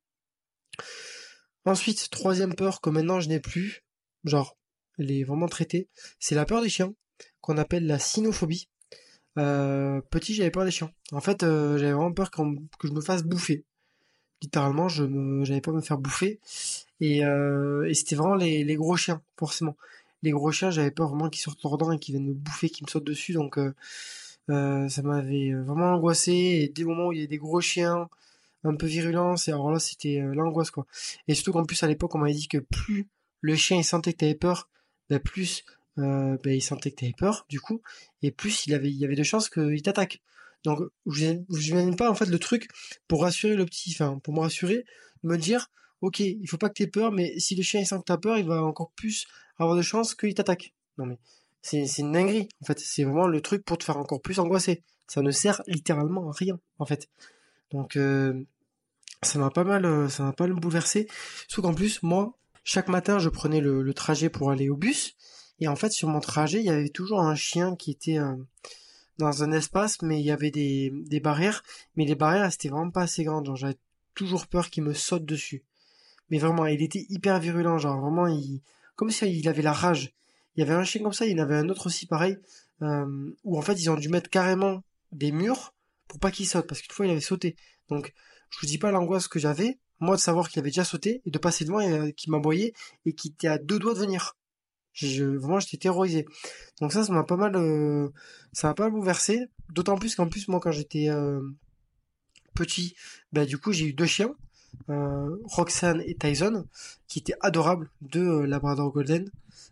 Ensuite, 1.65 2.09
troisième 2.09 2.55
peur 2.55 2.79
que 2.79 2.89
maintenant 2.89 3.19
je 3.19 3.27
n'ai 3.27 3.39
plus, 3.41 3.83
genre, 4.23 4.55
elle 4.99 5.11
est 5.11 5.23
vraiment 5.23 5.47
traitée, 5.47 5.87
c'est 6.19 6.35
la 6.35 6.45
peur 6.45 6.61
des 6.61 6.69
chiens, 6.69 6.93
qu'on 7.41 7.57
appelle 7.57 7.85
la 7.87 7.99
cynophobie. 7.99 8.67
petit, 9.35 10.33
j'avais 10.33 10.51
peur 10.51 10.65
des 10.65 10.71
chiens. 10.71 10.91
En 11.11 11.21
fait, 11.21 11.41
j'avais 11.41 11.93
vraiment 11.93 12.13
peur 12.13 12.31
que 12.31 12.87
je 12.87 12.93
me 12.93 13.01
fasse 13.01 13.23
bouffer. 13.23 13.65
Littéralement 14.41 14.89
je 14.89 15.03
me 15.03 15.45
j'avais 15.45 15.61
pas 15.61 15.71
me 15.71 15.81
faire 15.81 15.97
bouffer. 15.97 16.39
Et, 16.99 17.25
euh, 17.25 17.91
c'était 17.93 18.15
vraiment 18.15 18.35
les, 18.35 18.63
les, 18.63 18.75
gros 18.75 18.95
chiens 18.95 19.21
forcément. 19.37 19.75
Les 20.23 20.31
gros 20.31 20.51
chiens 20.51 20.71
j'avais 20.71 20.91
peur 20.91 21.09
vraiment 21.09 21.29
qu'ils 21.29 21.41
sortent 21.41 21.63
leurs 21.63 21.77
dents 21.77 21.91
et 21.91 21.99
qu'ils 21.99 22.15
viennent 22.15 22.27
me 22.27 22.33
bouffer 22.33 22.69
qu'ils 22.69 22.85
me 22.85 22.89
sautent 22.89 23.05
dessus. 23.05 23.33
Donc 23.33 23.57
euh, 23.57 23.73
euh, 24.49 24.87
ça 24.89 25.01
m'avait 25.01 25.53
vraiment 25.53 25.93
angoissé. 25.93 26.33
Et 26.33 26.69
des 26.69 26.83
moments 26.83 27.07
où 27.07 27.13
il 27.13 27.21
y 27.21 27.23
a 27.23 27.27
des 27.27 27.37
gros 27.37 27.61
chiens 27.61 28.09
un 28.63 28.75
peu 28.75 28.87
virulents 28.87 29.35
et 29.35 29.51
alors 29.51 29.71
là 29.71 29.79
c'était 29.79 30.19
l'angoisse 30.19 30.71
quoi. 30.71 30.85
Et 31.27 31.35
surtout 31.35 31.53
qu'en 31.53 31.65
plus 31.65 31.81
à 31.83 31.87
l'époque 31.87 32.13
on 32.15 32.19
m'avait 32.19 32.33
dit 32.33 32.47
que 32.47 32.57
plus 32.57 33.07
le 33.41 33.55
chien 33.55 33.77
il 33.77 33.83
sentait 33.83 34.13
que 34.13 34.17
t'avais 34.19 34.35
peur 34.35 34.69
bah 35.09 35.19
plus 35.19 35.63
bah, 35.97 36.37
il 36.45 36.61
sentait 36.61 36.91
que 36.91 36.97
t'avais 36.97 37.13
peur 37.17 37.45
du 37.47 37.61
coup 37.61 37.81
et 38.21 38.31
plus 38.31 38.65
il 38.65 38.73
avait 38.73 38.89
il 38.89 38.97
y 38.97 39.05
avait 39.05 39.15
de 39.15 39.23
chances 39.23 39.49
qu'il 39.49 39.81
t'attaque 39.81 40.21
donc, 40.65 40.79
je 41.05 41.27
n'imagine 41.27 41.95
pas 41.95 42.09
en 42.09 42.15
fait 42.15 42.25
le 42.25 42.39
truc 42.39 42.69
pour 43.07 43.21
rassurer 43.21 43.55
le 43.55 43.65
petit, 43.65 43.91
enfin 43.93 44.19
pour 44.23 44.33
me 44.33 44.39
rassurer, 44.39 44.83
me 45.23 45.37
dire, 45.37 45.67
ok, 46.01 46.19
il 46.19 46.47
faut 46.47 46.57
pas 46.57 46.69
que 46.69 46.73
tu 46.73 46.83
aies 46.83 46.87
peur, 46.87 47.11
mais 47.11 47.39
si 47.39 47.55
le 47.55 47.61
chien 47.61 47.79
il 47.79 47.85
sent 47.85 47.97
que 48.05 48.11
as 48.11 48.17
peur, 48.17 48.37
il 48.37 48.45
va 48.45 48.63
encore 48.63 48.91
plus 48.91 49.27
avoir 49.57 49.77
de 49.77 49.83
chances 49.83 50.15
qu'il 50.15 50.33
t'attaque. 50.33 50.73
Non 50.97 51.05
mais 51.05 51.19
c'est 51.61 51.85
une 51.99 52.11
dinguerie. 52.11 52.49
En 52.61 52.65
fait, 52.65 52.79
c'est 52.79 53.03
vraiment 53.03 53.27
le 53.27 53.41
truc 53.41 53.63
pour 53.63 53.77
te 53.77 53.83
faire 53.83 53.97
encore 53.97 54.21
plus 54.21 54.39
angoisser. 54.39 54.83
Ça 55.07 55.21
ne 55.21 55.31
sert 55.31 55.61
littéralement 55.67 56.29
à 56.29 56.33
rien 56.33 56.59
en 56.79 56.85
fait. 56.85 57.09
Donc 57.71 57.95
euh, 57.95 58.33
ça 59.21 59.37
m'a 59.37 59.51
pas 59.51 59.63
mal, 59.63 59.85
euh, 59.85 60.09
ça 60.09 60.23
m'a 60.23 60.33
pas 60.33 60.47
mal 60.47 60.59
bouleversé. 60.59 61.07
Sauf 61.47 61.63
qu'en 61.63 61.75
plus, 61.75 62.01
moi, 62.01 62.35
chaque 62.65 62.89
matin, 62.89 63.19
je 63.19 63.29
prenais 63.29 63.61
le, 63.61 63.93
trajet 63.93 64.29
pour 64.29 64.49
aller 64.49 64.69
au 64.69 64.75
bus. 64.75 65.15
Et 65.59 65.67
en 65.67 65.75
fait, 65.75 65.91
sur 65.91 66.09
mon 66.09 66.19
trajet, 66.19 66.59
il 66.59 66.65
y 66.65 66.71
avait 66.71 66.89
toujours 66.89 67.21
un 67.21 67.35
chien 67.35 67.75
qui 67.75 67.91
était 67.91 68.17
euh, 68.17 68.35
dans 69.19 69.43
un 69.43 69.51
espace, 69.51 70.01
mais 70.01 70.19
il 70.19 70.25
y 70.25 70.31
avait 70.31 70.49
des, 70.49 70.91
barrières, 71.23 71.63
mais 71.95 72.05
les 72.05 72.15
barrières, 72.15 72.51
c'était 72.51 72.69
vraiment 72.69 72.89
pas 72.89 73.03
assez 73.03 73.23
grandes, 73.23 73.55
j'avais 73.55 73.77
toujours 74.15 74.47
peur 74.47 74.71
qu'il 74.71 74.83
me 74.83 74.93
saute 74.93 75.25
dessus. 75.25 75.63
Mais 76.31 76.39
vraiment, 76.39 76.65
il 76.65 76.81
était 76.81 77.05
hyper 77.07 77.39
virulent, 77.39 77.77
genre 77.77 78.01
vraiment, 78.01 78.25
il, 78.27 78.61
comme 78.95 79.11
si 79.11 79.25
il 79.27 79.47
avait 79.47 79.61
la 79.61 79.71
rage. 79.71 80.15
Il 80.55 80.61
y 80.61 80.63
avait 80.63 80.73
un 80.73 80.83
chien 80.83 81.03
comme 81.03 81.13
ça, 81.13 81.27
il 81.27 81.39
en 81.39 81.43
avait 81.43 81.55
un 81.55 81.69
autre 81.69 81.85
aussi 81.85 82.07
pareil, 82.07 82.37
euh, 82.81 83.31
où 83.43 83.59
en 83.59 83.61
fait 83.61 83.79
ils 83.79 83.91
ont 83.91 83.95
dû 83.95 84.09
mettre 84.09 84.29
carrément 84.31 84.83
des 85.11 85.31
murs 85.31 85.75
pour 86.07 86.19
pas 86.19 86.31
qu'il 86.31 86.47
saute, 86.47 86.65
parce 86.67 86.81
qu'une 86.81 86.93
fois 86.93 87.05
il 87.05 87.11
avait 87.11 87.21
sauté. 87.21 87.55
Donc, 87.89 88.11
je 88.49 88.59
vous 88.59 88.67
dis 88.67 88.79
pas 88.79 88.89
l'angoisse 88.89 89.27
que 89.27 89.37
j'avais, 89.37 89.77
moi 89.99 90.15
de 90.15 90.21
savoir 90.21 90.49
qu'il 90.49 90.59
avait 90.59 90.69
déjà 90.69 90.83
sauté, 90.83 91.21
et 91.25 91.31
de 91.31 91.37
passer 91.37 91.65
devant, 91.65 91.79
et 91.79 91.91
euh, 91.91 92.11
qu'il 92.11 92.31
m'aboyait, 92.31 92.73
et 93.05 93.13
qu'il 93.13 93.31
était 93.31 93.47
à 93.47 93.57
deux 93.57 93.79
doigts 93.79 93.93
de 93.93 93.99
venir. 93.99 94.35
Vraiment, 95.01 95.59
j'étais 95.59 95.77
terrorisé. 95.77 96.25
Donc 96.79 96.93
ça, 96.93 97.03
ça 97.03 97.11
m'a 97.11 97.23
pas 97.23 97.35
mal, 97.35 97.55
euh, 97.55 98.09
ça 98.53 98.69
m'a 98.69 98.73
pas 98.73 98.89
bouleversé. 98.89 99.47
d'autant 99.69 99.97
plus 99.97 100.15
qu'en 100.15 100.29
plus 100.29 100.47
moi 100.47 100.59
quand 100.61 100.71
j'étais 100.71 101.09
petit, 102.53 102.95
bah 103.33 103.45
du 103.45 103.57
coup 103.57 103.73
j'ai 103.73 103.87
eu 103.87 103.93
deux 103.93 104.05
chiens, 104.05 104.33
Roxane 104.87 106.01
et 106.05 106.15
Tyson, 106.15 106.65
qui 107.07 107.19
étaient 107.19 107.35
adorables, 107.41 107.89
deux 108.01 108.45
Labrador 108.45 108.91
Golden, 108.91 109.29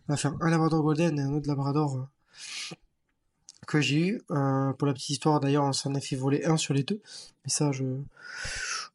enfin 0.09 0.35
un 0.41 0.49
Labrador 0.49 0.83
Golden 0.83 1.17
et 1.17 1.21
un 1.21 1.33
autre 1.33 1.47
Labrador 1.47 2.09
que 3.65 3.79
j'ai 3.79 4.07
eu. 4.07 4.21
pour 4.27 4.87
la 4.87 4.93
petite 4.93 5.11
histoire 5.11 5.39
d'ailleurs, 5.39 5.63
on 5.63 5.73
s'en 5.73 5.95
a 5.95 6.01
fait 6.01 6.17
voler 6.17 6.43
un 6.43 6.57
sur 6.57 6.73
les 6.73 6.83
deux, 6.83 7.01
mais 7.45 7.49
ça 7.49 7.71
je 7.71 7.85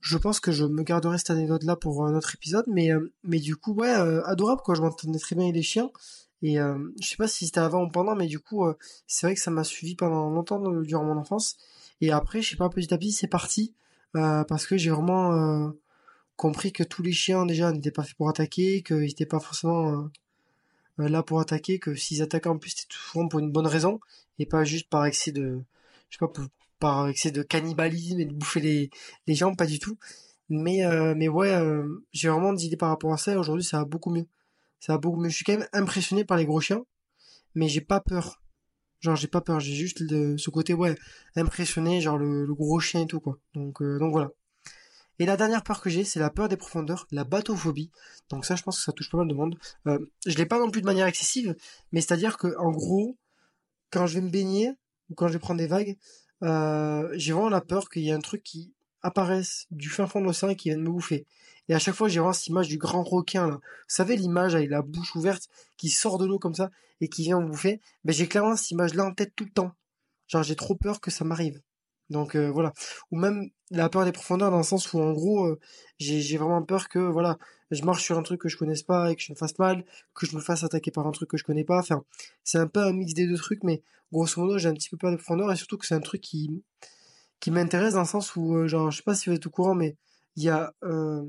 je 0.00 0.16
pense 0.16 0.40
que 0.40 0.52
je 0.52 0.64
me 0.64 0.82
garderai 0.82 1.18
cette 1.18 1.30
anecdote-là 1.30 1.76
pour 1.76 2.06
un 2.06 2.14
autre 2.14 2.34
épisode, 2.34 2.64
mais, 2.68 2.92
euh, 2.92 3.12
mais 3.24 3.40
du 3.40 3.56
coup, 3.56 3.74
ouais, 3.74 3.94
euh, 3.94 4.24
adorable, 4.24 4.62
quoi. 4.62 4.74
Je 4.74 4.82
m'entendais 4.82 5.18
très 5.18 5.34
bien 5.34 5.46
avec 5.46 5.56
les 5.56 5.62
chiens. 5.62 5.90
Et 6.42 6.60
euh, 6.60 6.78
je 7.00 7.08
sais 7.08 7.16
pas 7.16 7.26
si 7.28 7.46
c'était 7.46 7.60
avant 7.60 7.84
ou 7.84 7.90
pendant, 7.90 8.14
mais 8.14 8.26
du 8.26 8.38
coup, 8.38 8.64
c'est 9.08 9.26
vrai 9.26 9.34
que 9.34 9.40
ça 9.40 9.50
m'a 9.50 9.64
suivi 9.64 9.96
pendant 9.96 10.30
longtemps 10.30 10.60
durant 10.82 11.04
mon 11.04 11.16
enfance. 11.16 11.56
Et 12.00 12.12
après, 12.12 12.42
je 12.42 12.50
sais 12.50 12.56
pas, 12.56 12.68
petit 12.68 12.94
à 12.94 12.98
petit, 12.98 13.12
c'est 13.12 13.26
parti. 13.28 13.74
parce 14.12 14.66
que 14.66 14.76
j'ai 14.76 14.90
vraiment 14.90 15.72
compris 16.36 16.72
que 16.72 16.84
tous 16.84 17.02
les 17.02 17.12
chiens, 17.12 17.44
déjà, 17.46 17.72
n'étaient 17.72 17.90
pas 17.90 18.04
faits 18.04 18.16
pour 18.16 18.28
attaquer, 18.28 18.82
qu'ils 18.82 18.98
n'étaient 19.00 19.26
pas 19.26 19.40
forcément 19.40 20.08
là 20.98 21.22
pour 21.24 21.40
attaquer, 21.40 21.80
que 21.80 21.94
s'ils 21.96 22.22
attaquaient 22.22 22.48
en 22.48 22.58
plus, 22.58 22.70
c'était 22.70 22.86
souvent 22.90 23.28
pour 23.28 23.40
une 23.40 23.52
bonne 23.52 23.66
raison, 23.66 24.00
et 24.38 24.46
pas 24.46 24.64
juste 24.64 24.88
par 24.88 25.04
excès 25.06 25.32
de... 25.32 25.60
Je 26.10 26.16
sais 26.16 26.18
pas, 26.20 26.28
pour, 26.28 26.44
par 26.78 27.08
excès 27.08 27.30
de 27.30 27.42
cannibalisme 27.42 28.20
et 28.20 28.24
de 28.24 28.32
bouffer 28.32 28.60
les, 29.26 29.34
gens, 29.34 29.54
pas 29.54 29.66
du 29.66 29.78
tout. 29.78 29.98
Mais, 30.48 30.84
euh, 30.84 31.14
mais 31.16 31.28
ouais, 31.28 31.52
euh, 31.52 32.04
j'ai 32.12 32.28
vraiment 32.28 32.52
des 32.52 32.66
idées 32.66 32.76
par 32.76 32.88
rapport 32.88 33.12
à 33.12 33.18
ça 33.18 33.38
aujourd'hui 33.38 33.64
ça 33.64 33.78
va 33.78 33.84
beaucoup 33.84 34.10
mieux. 34.10 34.26
Ça 34.80 34.94
va 34.94 34.98
beaucoup 34.98 35.20
mieux. 35.20 35.28
Je 35.28 35.36
suis 35.36 35.44
quand 35.44 35.58
même 35.58 35.68
impressionné 35.72 36.24
par 36.24 36.36
les 36.36 36.46
gros 36.46 36.60
chiens, 36.60 36.84
mais 37.54 37.68
j'ai 37.68 37.80
pas 37.80 38.00
peur. 38.00 38.40
Genre 39.00 39.14
j'ai 39.14 39.28
pas 39.28 39.40
peur, 39.40 39.60
j'ai 39.60 39.74
juste 39.74 39.98
ce 40.08 40.50
côté 40.50 40.74
ouais, 40.74 40.96
impressionné, 41.36 42.00
genre 42.00 42.18
le, 42.18 42.52
gros 42.54 42.80
chien 42.80 43.02
et 43.02 43.06
tout 43.06 43.20
quoi. 43.20 43.38
Donc, 43.54 43.80
euh, 43.80 43.98
donc 43.98 44.12
voilà. 44.12 44.30
Et 45.20 45.26
la 45.26 45.36
dernière 45.36 45.62
peur 45.64 45.80
que 45.80 45.90
j'ai, 45.90 46.04
c'est 46.04 46.20
la 46.20 46.30
peur 46.30 46.48
des 46.48 46.56
profondeurs, 46.56 47.06
la 47.10 47.24
bathophobie. 47.24 47.90
Donc 48.30 48.44
ça, 48.44 48.56
je 48.56 48.62
pense 48.62 48.78
que 48.78 48.84
ça 48.84 48.92
touche 48.92 49.10
pas 49.10 49.18
mal 49.18 49.28
de 49.28 49.34
monde. 49.34 49.58
Euh, 49.86 49.98
je 50.26 50.36
l'ai 50.36 50.46
pas 50.46 50.58
non 50.58 50.70
plus 50.70 50.80
de 50.80 50.86
manière 50.86 51.06
excessive, 51.06 51.56
mais 51.92 52.00
c'est-à-dire 52.00 52.38
que 52.38 52.56
en 52.58 52.70
gros, 52.70 53.18
quand 53.90 54.06
je 54.06 54.14
vais 54.14 54.20
me 54.20 54.30
baigner 54.30 54.72
ou 55.10 55.14
quand 55.14 55.28
je 55.28 55.34
vais 55.34 55.38
prendre 55.38 55.58
des 55.58 55.66
vagues, 55.66 55.96
euh, 56.42 57.08
j'ai 57.14 57.32
vraiment 57.32 57.48
la 57.48 57.60
peur 57.60 57.88
qu'il 57.88 58.02
y 58.02 58.10
ait 58.10 58.12
un 58.12 58.20
truc 58.20 58.42
qui 58.42 58.72
apparaisse 59.02 59.66
du 59.70 59.88
fin 59.88 60.06
fond 60.06 60.20
de 60.20 60.26
l'océan 60.26 60.48
et 60.50 60.56
qui 60.56 60.70
vienne 60.70 60.82
me 60.82 60.90
bouffer. 60.90 61.26
Et 61.68 61.74
à 61.74 61.78
chaque 61.78 61.94
fois, 61.94 62.08
j'ai 62.08 62.18
vraiment 62.18 62.32
cette 62.32 62.46
image 62.48 62.68
du 62.68 62.78
grand 62.78 63.02
requin, 63.02 63.46
là. 63.46 63.54
Vous 63.54 63.60
savez, 63.94 64.16
l'image 64.16 64.54
avec 64.54 64.70
la 64.70 64.82
bouche 64.82 65.14
ouverte 65.14 65.48
qui 65.76 65.90
sort 65.90 66.18
de 66.18 66.26
l'eau 66.26 66.38
comme 66.38 66.54
ça 66.54 66.70
et 67.00 67.08
qui 67.08 67.22
vient 67.22 67.40
me 67.40 67.46
bouffer? 67.46 67.80
Ben, 68.04 68.12
j'ai 68.12 68.26
clairement 68.26 68.56
cette 68.56 68.70
image-là 68.70 69.04
en 69.04 69.12
tête 69.12 69.32
tout 69.36 69.44
le 69.44 69.50
temps. 69.50 69.72
Genre, 70.26 70.42
j'ai 70.42 70.56
trop 70.56 70.74
peur 70.74 71.00
que 71.00 71.10
ça 71.10 71.24
m'arrive. 71.24 71.60
Donc, 72.10 72.36
euh, 72.36 72.50
voilà. 72.50 72.72
Ou 73.10 73.18
même 73.18 73.50
la 73.70 73.88
peur 73.88 74.04
des 74.04 74.12
profondeurs 74.12 74.50
dans 74.50 74.58
le 74.58 74.62
sens 74.62 74.92
où, 74.92 74.98
en 74.98 75.12
gros, 75.12 75.44
euh, 75.46 75.60
j'ai 75.98 76.38
vraiment 76.38 76.62
peur 76.62 76.88
que, 76.88 76.98
voilà, 76.98 77.38
je 77.70 77.82
marche 77.84 78.02
sur 78.02 78.18
un 78.18 78.22
truc 78.22 78.40
que 78.40 78.48
je 78.48 78.56
connaisse 78.56 78.82
pas 78.82 79.10
et 79.10 79.16
que 79.16 79.22
je 79.22 79.32
me 79.32 79.36
fasse 79.36 79.58
mal, 79.58 79.84
que 80.14 80.26
je 80.26 80.34
me 80.34 80.40
fasse 80.40 80.64
attaquer 80.64 80.90
par 80.90 81.06
un 81.06 81.12
truc 81.12 81.30
que 81.30 81.36
je 81.36 81.44
connais 81.44 81.64
pas. 81.64 81.78
Enfin, 81.78 82.04
c'est 82.44 82.58
un 82.58 82.66
peu 82.66 82.80
un 82.80 82.92
mix 82.92 83.14
des 83.14 83.26
deux 83.26 83.36
trucs, 83.36 83.62
mais 83.64 83.82
grosso 84.12 84.40
modo, 84.40 84.58
j'ai 84.58 84.68
un 84.68 84.74
petit 84.74 84.88
peu 84.88 84.96
peur 84.96 85.10
de 85.10 85.16
profondeur 85.16 85.52
et 85.52 85.56
surtout 85.56 85.78
que 85.78 85.86
c'est 85.86 85.94
un 85.94 86.00
truc 86.00 86.20
qui, 86.20 86.62
qui 87.40 87.50
m'intéresse 87.50 87.94
dans 87.94 88.00
le 88.00 88.06
sens 88.06 88.36
où, 88.36 88.54
euh, 88.56 88.68
genre, 88.68 88.90
je 88.90 88.98
sais 88.98 89.02
pas 89.02 89.14
si 89.14 89.30
vous 89.30 89.36
êtes 89.36 89.46
au 89.46 89.50
courant, 89.50 89.74
mais 89.74 89.96
il 90.36 90.44
y 90.44 90.48
a, 90.48 90.74
euh, 90.84 91.24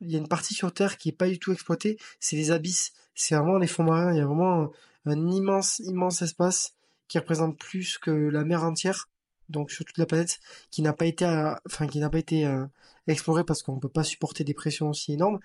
il 0.00 0.10
y 0.10 0.16
a 0.16 0.18
une 0.18 0.28
partie 0.28 0.54
sur 0.54 0.72
Terre 0.72 0.98
qui 0.98 1.08
est 1.10 1.12
pas 1.12 1.28
du 1.28 1.38
tout 1.38 1.52
exploitée, 1.52 1.98
c'est 2.20 2.36
les 2.36 2.50
abysses. 2.50 2.92
C'est 3.14 3.36
vraiment 3.36 3.58
les 3.58 3.66
fonds 3.66 3.84
marins. 3.84 4.12
Il 4.12 4.18
y 4.18 4.20
a 4.20 4.26
vraiment 4.26 4.70
un 5.06 5.28
immense, 5.28 5.80
immense 5.80 6.22
espace 6.22 6.74
qui 7.08 7.18
représente 7.18 7.58
plus 7.58 7.98
que 7.98 8.10
la 8.10 8.44
mer 8.44 8.64
entière 8.64 9.08
donc 9.52 9.70
sur 9.70 9.84
toute 9.84 9.98
la 9.98 10.06
planète, 10.06 10.40
qui 10.70 10.82
n'a 10.82 10.92
pas 10.92 11.06
été, 11.06 11.24
enfin 11.66 11.86
qui 11.86 12.00
n'a 12.00 12.10
pas 12.10 12.18
été 12.18 12.46
euh, 12.46 12.64
exploré 13.06 13.44
parce 13.44 13.62
qu'on 13.62 13.78
peut 13.78 13.88
pas 13.88 14.02
supporter 14.04 14.44
des 14.44 14.54
pressions 14.54 14.88
aussi 14.88 15.12
énormes. 15.12 15.38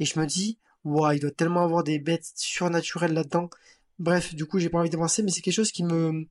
Et 0.00 0.04
je 0.04 0.18
me 0.18 0.26
dis, 0.26 0.58
waouh, 0.84 1.12
il 1.12 1.20
doit 1.20 1.30
tellement 1.30 1.64
avoir 1.64 1.84
des 1.84 1.98
bêtes 1.98 2.30
surnaturelles 2.36 3.14
là-dedans. 3.14 3.50
Bref, 3.98 4.34
du 4.34 4.46
coup, 4.46 4.58
j'ai 4.58 4.68
pas 4.70 4.78
envie 4.78 4.90
d'avancer, 4.90 5.22
mais 5.22 5.30
c'est 5.30 5.40
quelque 5.40 5.54
chose 5.54 5.72
qui 5.72 5.84
me, 5.84 6.26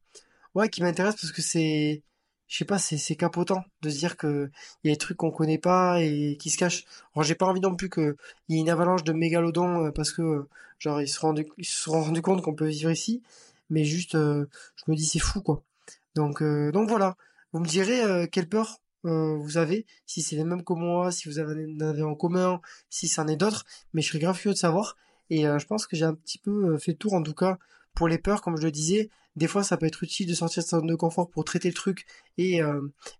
ouais, 0.56 0.70
qui 0.70 0.82
m'intéresse 0.82 1.16
parce 1.16 1.32
que 1.32 1.42
c'est, 1.42 2.04
je 2.48 2.58
sais 2.58 2.66
pas, 2.66 2.80
c'est, 2.80 3.16
capotant 3.16 3.64
de 3.82 3.90
se 3.90 3.98
dire 3.98 4.18
que 4.18 4.50
il 4.84 4.88
y 4.88 4.92
a 4.92 4.94
des 4.94 4.98
trucs 4.98 5.18
qu'on 5.18 5.32
connaît 5.32 5.58
pas 5.58 6.02
et 6.02 6.38
qui 6.40 6.50
se 6.50 6.58
cachent. 6.58 6.86
Alors, 7.14 7.24
j'ai 7.24 7.36
pas 7.36 7.46
envie 7.46 7.62
non 7.62 7.76
plus 7.76 7.90
qu'il 7.90 8.16
y 8.50 8.58
ait 8.58 8.60
une 8.60 8.70
avalanche 8.70 9.04
de 9.04 9.14
mégalodons 9.14 9.86
euh, 9.86 9.92
parce 9.92 10.12
que, 10.12 10.48
genre, 10.80 11.02
ils 11.02 11.08
se 11.10 11.20
rendent, 11.20 11.44
se 11.62 11.84
sont 11.84 12.02
rendus 12.02 12.22
compte 12.22 12.42
qu'on 12.42 12.56
peut 12.56 12.68
vivre 12.68 12.92
ici. 12.92 13.22
Mais 13.70 13.84
juste, 13.84 14.16
euh, 14.16 14.46
je 14.76 14.92
me 14.92 14.96
dis, 14.96 15.06
c'est 15.06 15.20
fou, 15.20 15.42
quoi. 15.42 15.64
Donc, 16.16 16.42
euh, 16.42 16.72
donc 16.72 16.90
voilà. 16.90 17.18
Vous 17.54 17.60
me 17.60 17.68
direz 17.68 18.28
quelle 18.30 18.50
peur 18.50 18.80
euh, 19.08 19.36
vous 19.38 19.58
avez, 19.58 19.86
si 20.06 20.22
c'est 20.22 20.36
les 20.36 20.44
mêmes 20.44 20.64
que 20.64 20.74
moi, 20.74 21.12
si 21.12 21.30
vous 21.30 21.40
avez, 21.40 21.66
en 21.66 21.80
avez 21.80 22.04
en 22.04 22.16
commun, 22.16 22.62
si 22.90 23.08
c'en 23.08 23.28
est 23.28 23.38
d'autres, 23.38 23.66
mais 23.94 24.02
je 24.02 24.10
serais 24.10 24.20
grave 24.20 24.38
curieux 24.40 24.54
de 24.54 24.60
savoir. 24.60 24.98
Et 25.30 25.48
euh, 25.48 25.60
je 25.60 25.66
pense 25.66 25.88
que 25.88 25.96
j'ai 25.96 26.06
un 26.06 26.14
petit 26.14 26.38
peu 26.38 26.74
euh, 26.74 26.78
fait 26.78 26.94
tour, 26.94 27.14
en 27.14 27.24
tout 27.24 27.34
cas, 27.34 27.58
pour 27.96 28.08
les 28.08 28.18
peurs, 28.18 28.42
comme 28.42 28.58
je 28.58 28.64
le 28.64 28.72
disais. 28.72 29.10
Des 29.36 29.48
fois, 29.48 29.64
ça 29.64 29.78
peut 29.78 29.86
être 29.86 30.04
utile 30.04 30.28
de 30.28 30.34
sortir 30.34 30.64
de 30.64 30.68
sa 30.68 30.78
zone 30.80 30.88
de 30.88 30.96
confort 30.96 31.30
pour 31.30 31.46
traiter 31.46 31.68
le 31.68 31.74
truc, 31.74 32.06
et, 32.38 32.60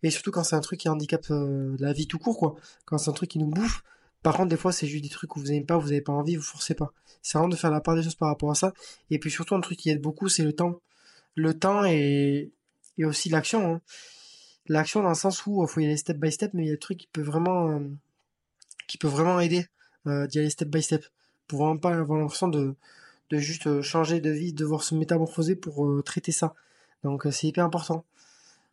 surtout 0.10 0.32
quand 0.32 0.44
c'est 0.44 0.56
un 0.56 0.62
truc 0.62 0.80
qui 0.80 0.90
handicape 0.90 1.28
la 1.30 1.94
vie 1.94 2.08
tout 2.08 2.18
court, 2.18 2.38
quoi. 2.40 2.56
Quand 2.86 2.98
c'est 2.98 3.12
un 3.12 3.14
truc 3.14 3.30
qui 3.30 3.40
nous 3.40 3.48
bouffe. 3.48 3.84
Par 4.24 4.36
contre, 4.36 4.50
des 4.50 4.58
fois, 4.58 4.72
c'est 4.72 4.88
juste 4.88 5.04
des 5.04 5.10
trucs 5.10 5.30
que 5.30 5.40
vous 5.40 5.46
n'aimez 5.46 5.64
pas, 5.64 5.78
vous 5.78 5.90
n'avez 5.90 6.02
pas 6.02 6.14
envie, 6.14 6.36
vous 6.36 6.42
forcez 6.42 6.74
pas. 6.74 6.92
C'est 7.22 7.38
vraiment 7.38 7.50
de 7.50 7.56
faire 7.56 7.70
la 7.70 7.82
part 7.82 7.96
des 7.96 8.02
choses 8.02 8.16
par 8.16 8.30
rapport 8.30 8.50
à 8.50 8.56
ça. 8.56 8.74
Et 9.12 9.20
puis 9.20 9.30
surtout, 9.30 9.54
un 9.54 9.62
truc 9.62 9.78
qui 9.78 9.92
aide 9.92 10.02
beaucoup, 10.02 10.28
c'est 10.28 10.44
le 10.44 10.54
temps. 10.54 10.82
Le 11.36 11.54
temps 11.54 11.86
et, 11.86 12.52
et 12.98 13.06
aussi 13.06 13.30
l'action. 13.30 13.76
Hein 13.76 13.82
l'action 14.68 15.02
dans 15.02 15.10
le 15.10 15.16
sens 15.16 15.46
où 15.46 15.62
il 15.62 15.64
euh, 15.64 15.68
faut 15.68 15.80
y 15.80 15.86
aller 15.86 15.98
step 15.98 16.18
by 16.18 16.32
step, 16.32 16.54
mais 16.54 16.64
il 16.64 16.66
y 16.68 16.70
a 16.70 16.74
des 16.74 16.80
trucs 16.80 16.98
qui 17.00 17.08
peuvent 17.08 17.26
vraiment, 17.26 17.70
euh, 17.70 17.80
qui 18.88 18.98
peut 18.98 19.08
vraiment 19.08 19.40
aider 19.40 19.68
euh, 20.08 20.28
d'y 20.28 20.40
aller 20.40 20.50
step 20.50 20.70
by 20.70 20.82
step, 20.82 21.06
pour 21.48 21.60
vraiment 21.60 21.78
pas 21.78 21.94
avoir 21.94 22.20
l'impression 22.20 22.48
de, 22.48 22.76
de 23.30 23.38
juste 23.38 23.82
changer 23.82 24.20
de 24.22 24.32
vie, 24.32 24.54
de 24.54 24.58
devoir 24.58 24.84
se 24.84 24.96
métamorphoser 24.96 25.56
pour 25.56 26.04
traiter 26.04 26.32
ça. 26.32 26.54
Donc 27.04 27.28
c'est 27.32 27.48
hyper 27.48 27.66
important. 27.66 28.04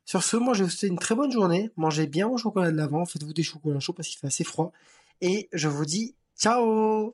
Sur 0.06 0.22
ce, 0.22 0.36
moi 0.36 0.54
je 0.54 0.64
vous 0.64 0.70
souhaite 0.70 0.90
une 0.90 0.98
très 0.98 1.14
bonne 1.14 1.32
journée. 1.32 1.70
Mangez 1.76 2.06
bien 2.06 2.28
vos 2.28 2.36
chocolats 2.38 2.70
de 2.70 2.76
l'avant, 2.76 3.04
faites-vous 3.04 3.32
des 3.32 3.42
chocolats 3.42 3.80
chauds 3.80 3.92
parce 3.92 4.08
qu'il 4.08 4.18
fait 4.18 4.26
assez 4.26 4.44
froid. 4.44 4.72
Et 5.20 5.48
je 5.52 5.68
vous 5.68 5.84
dis 5.84 6.14
ciao 6.36 7.12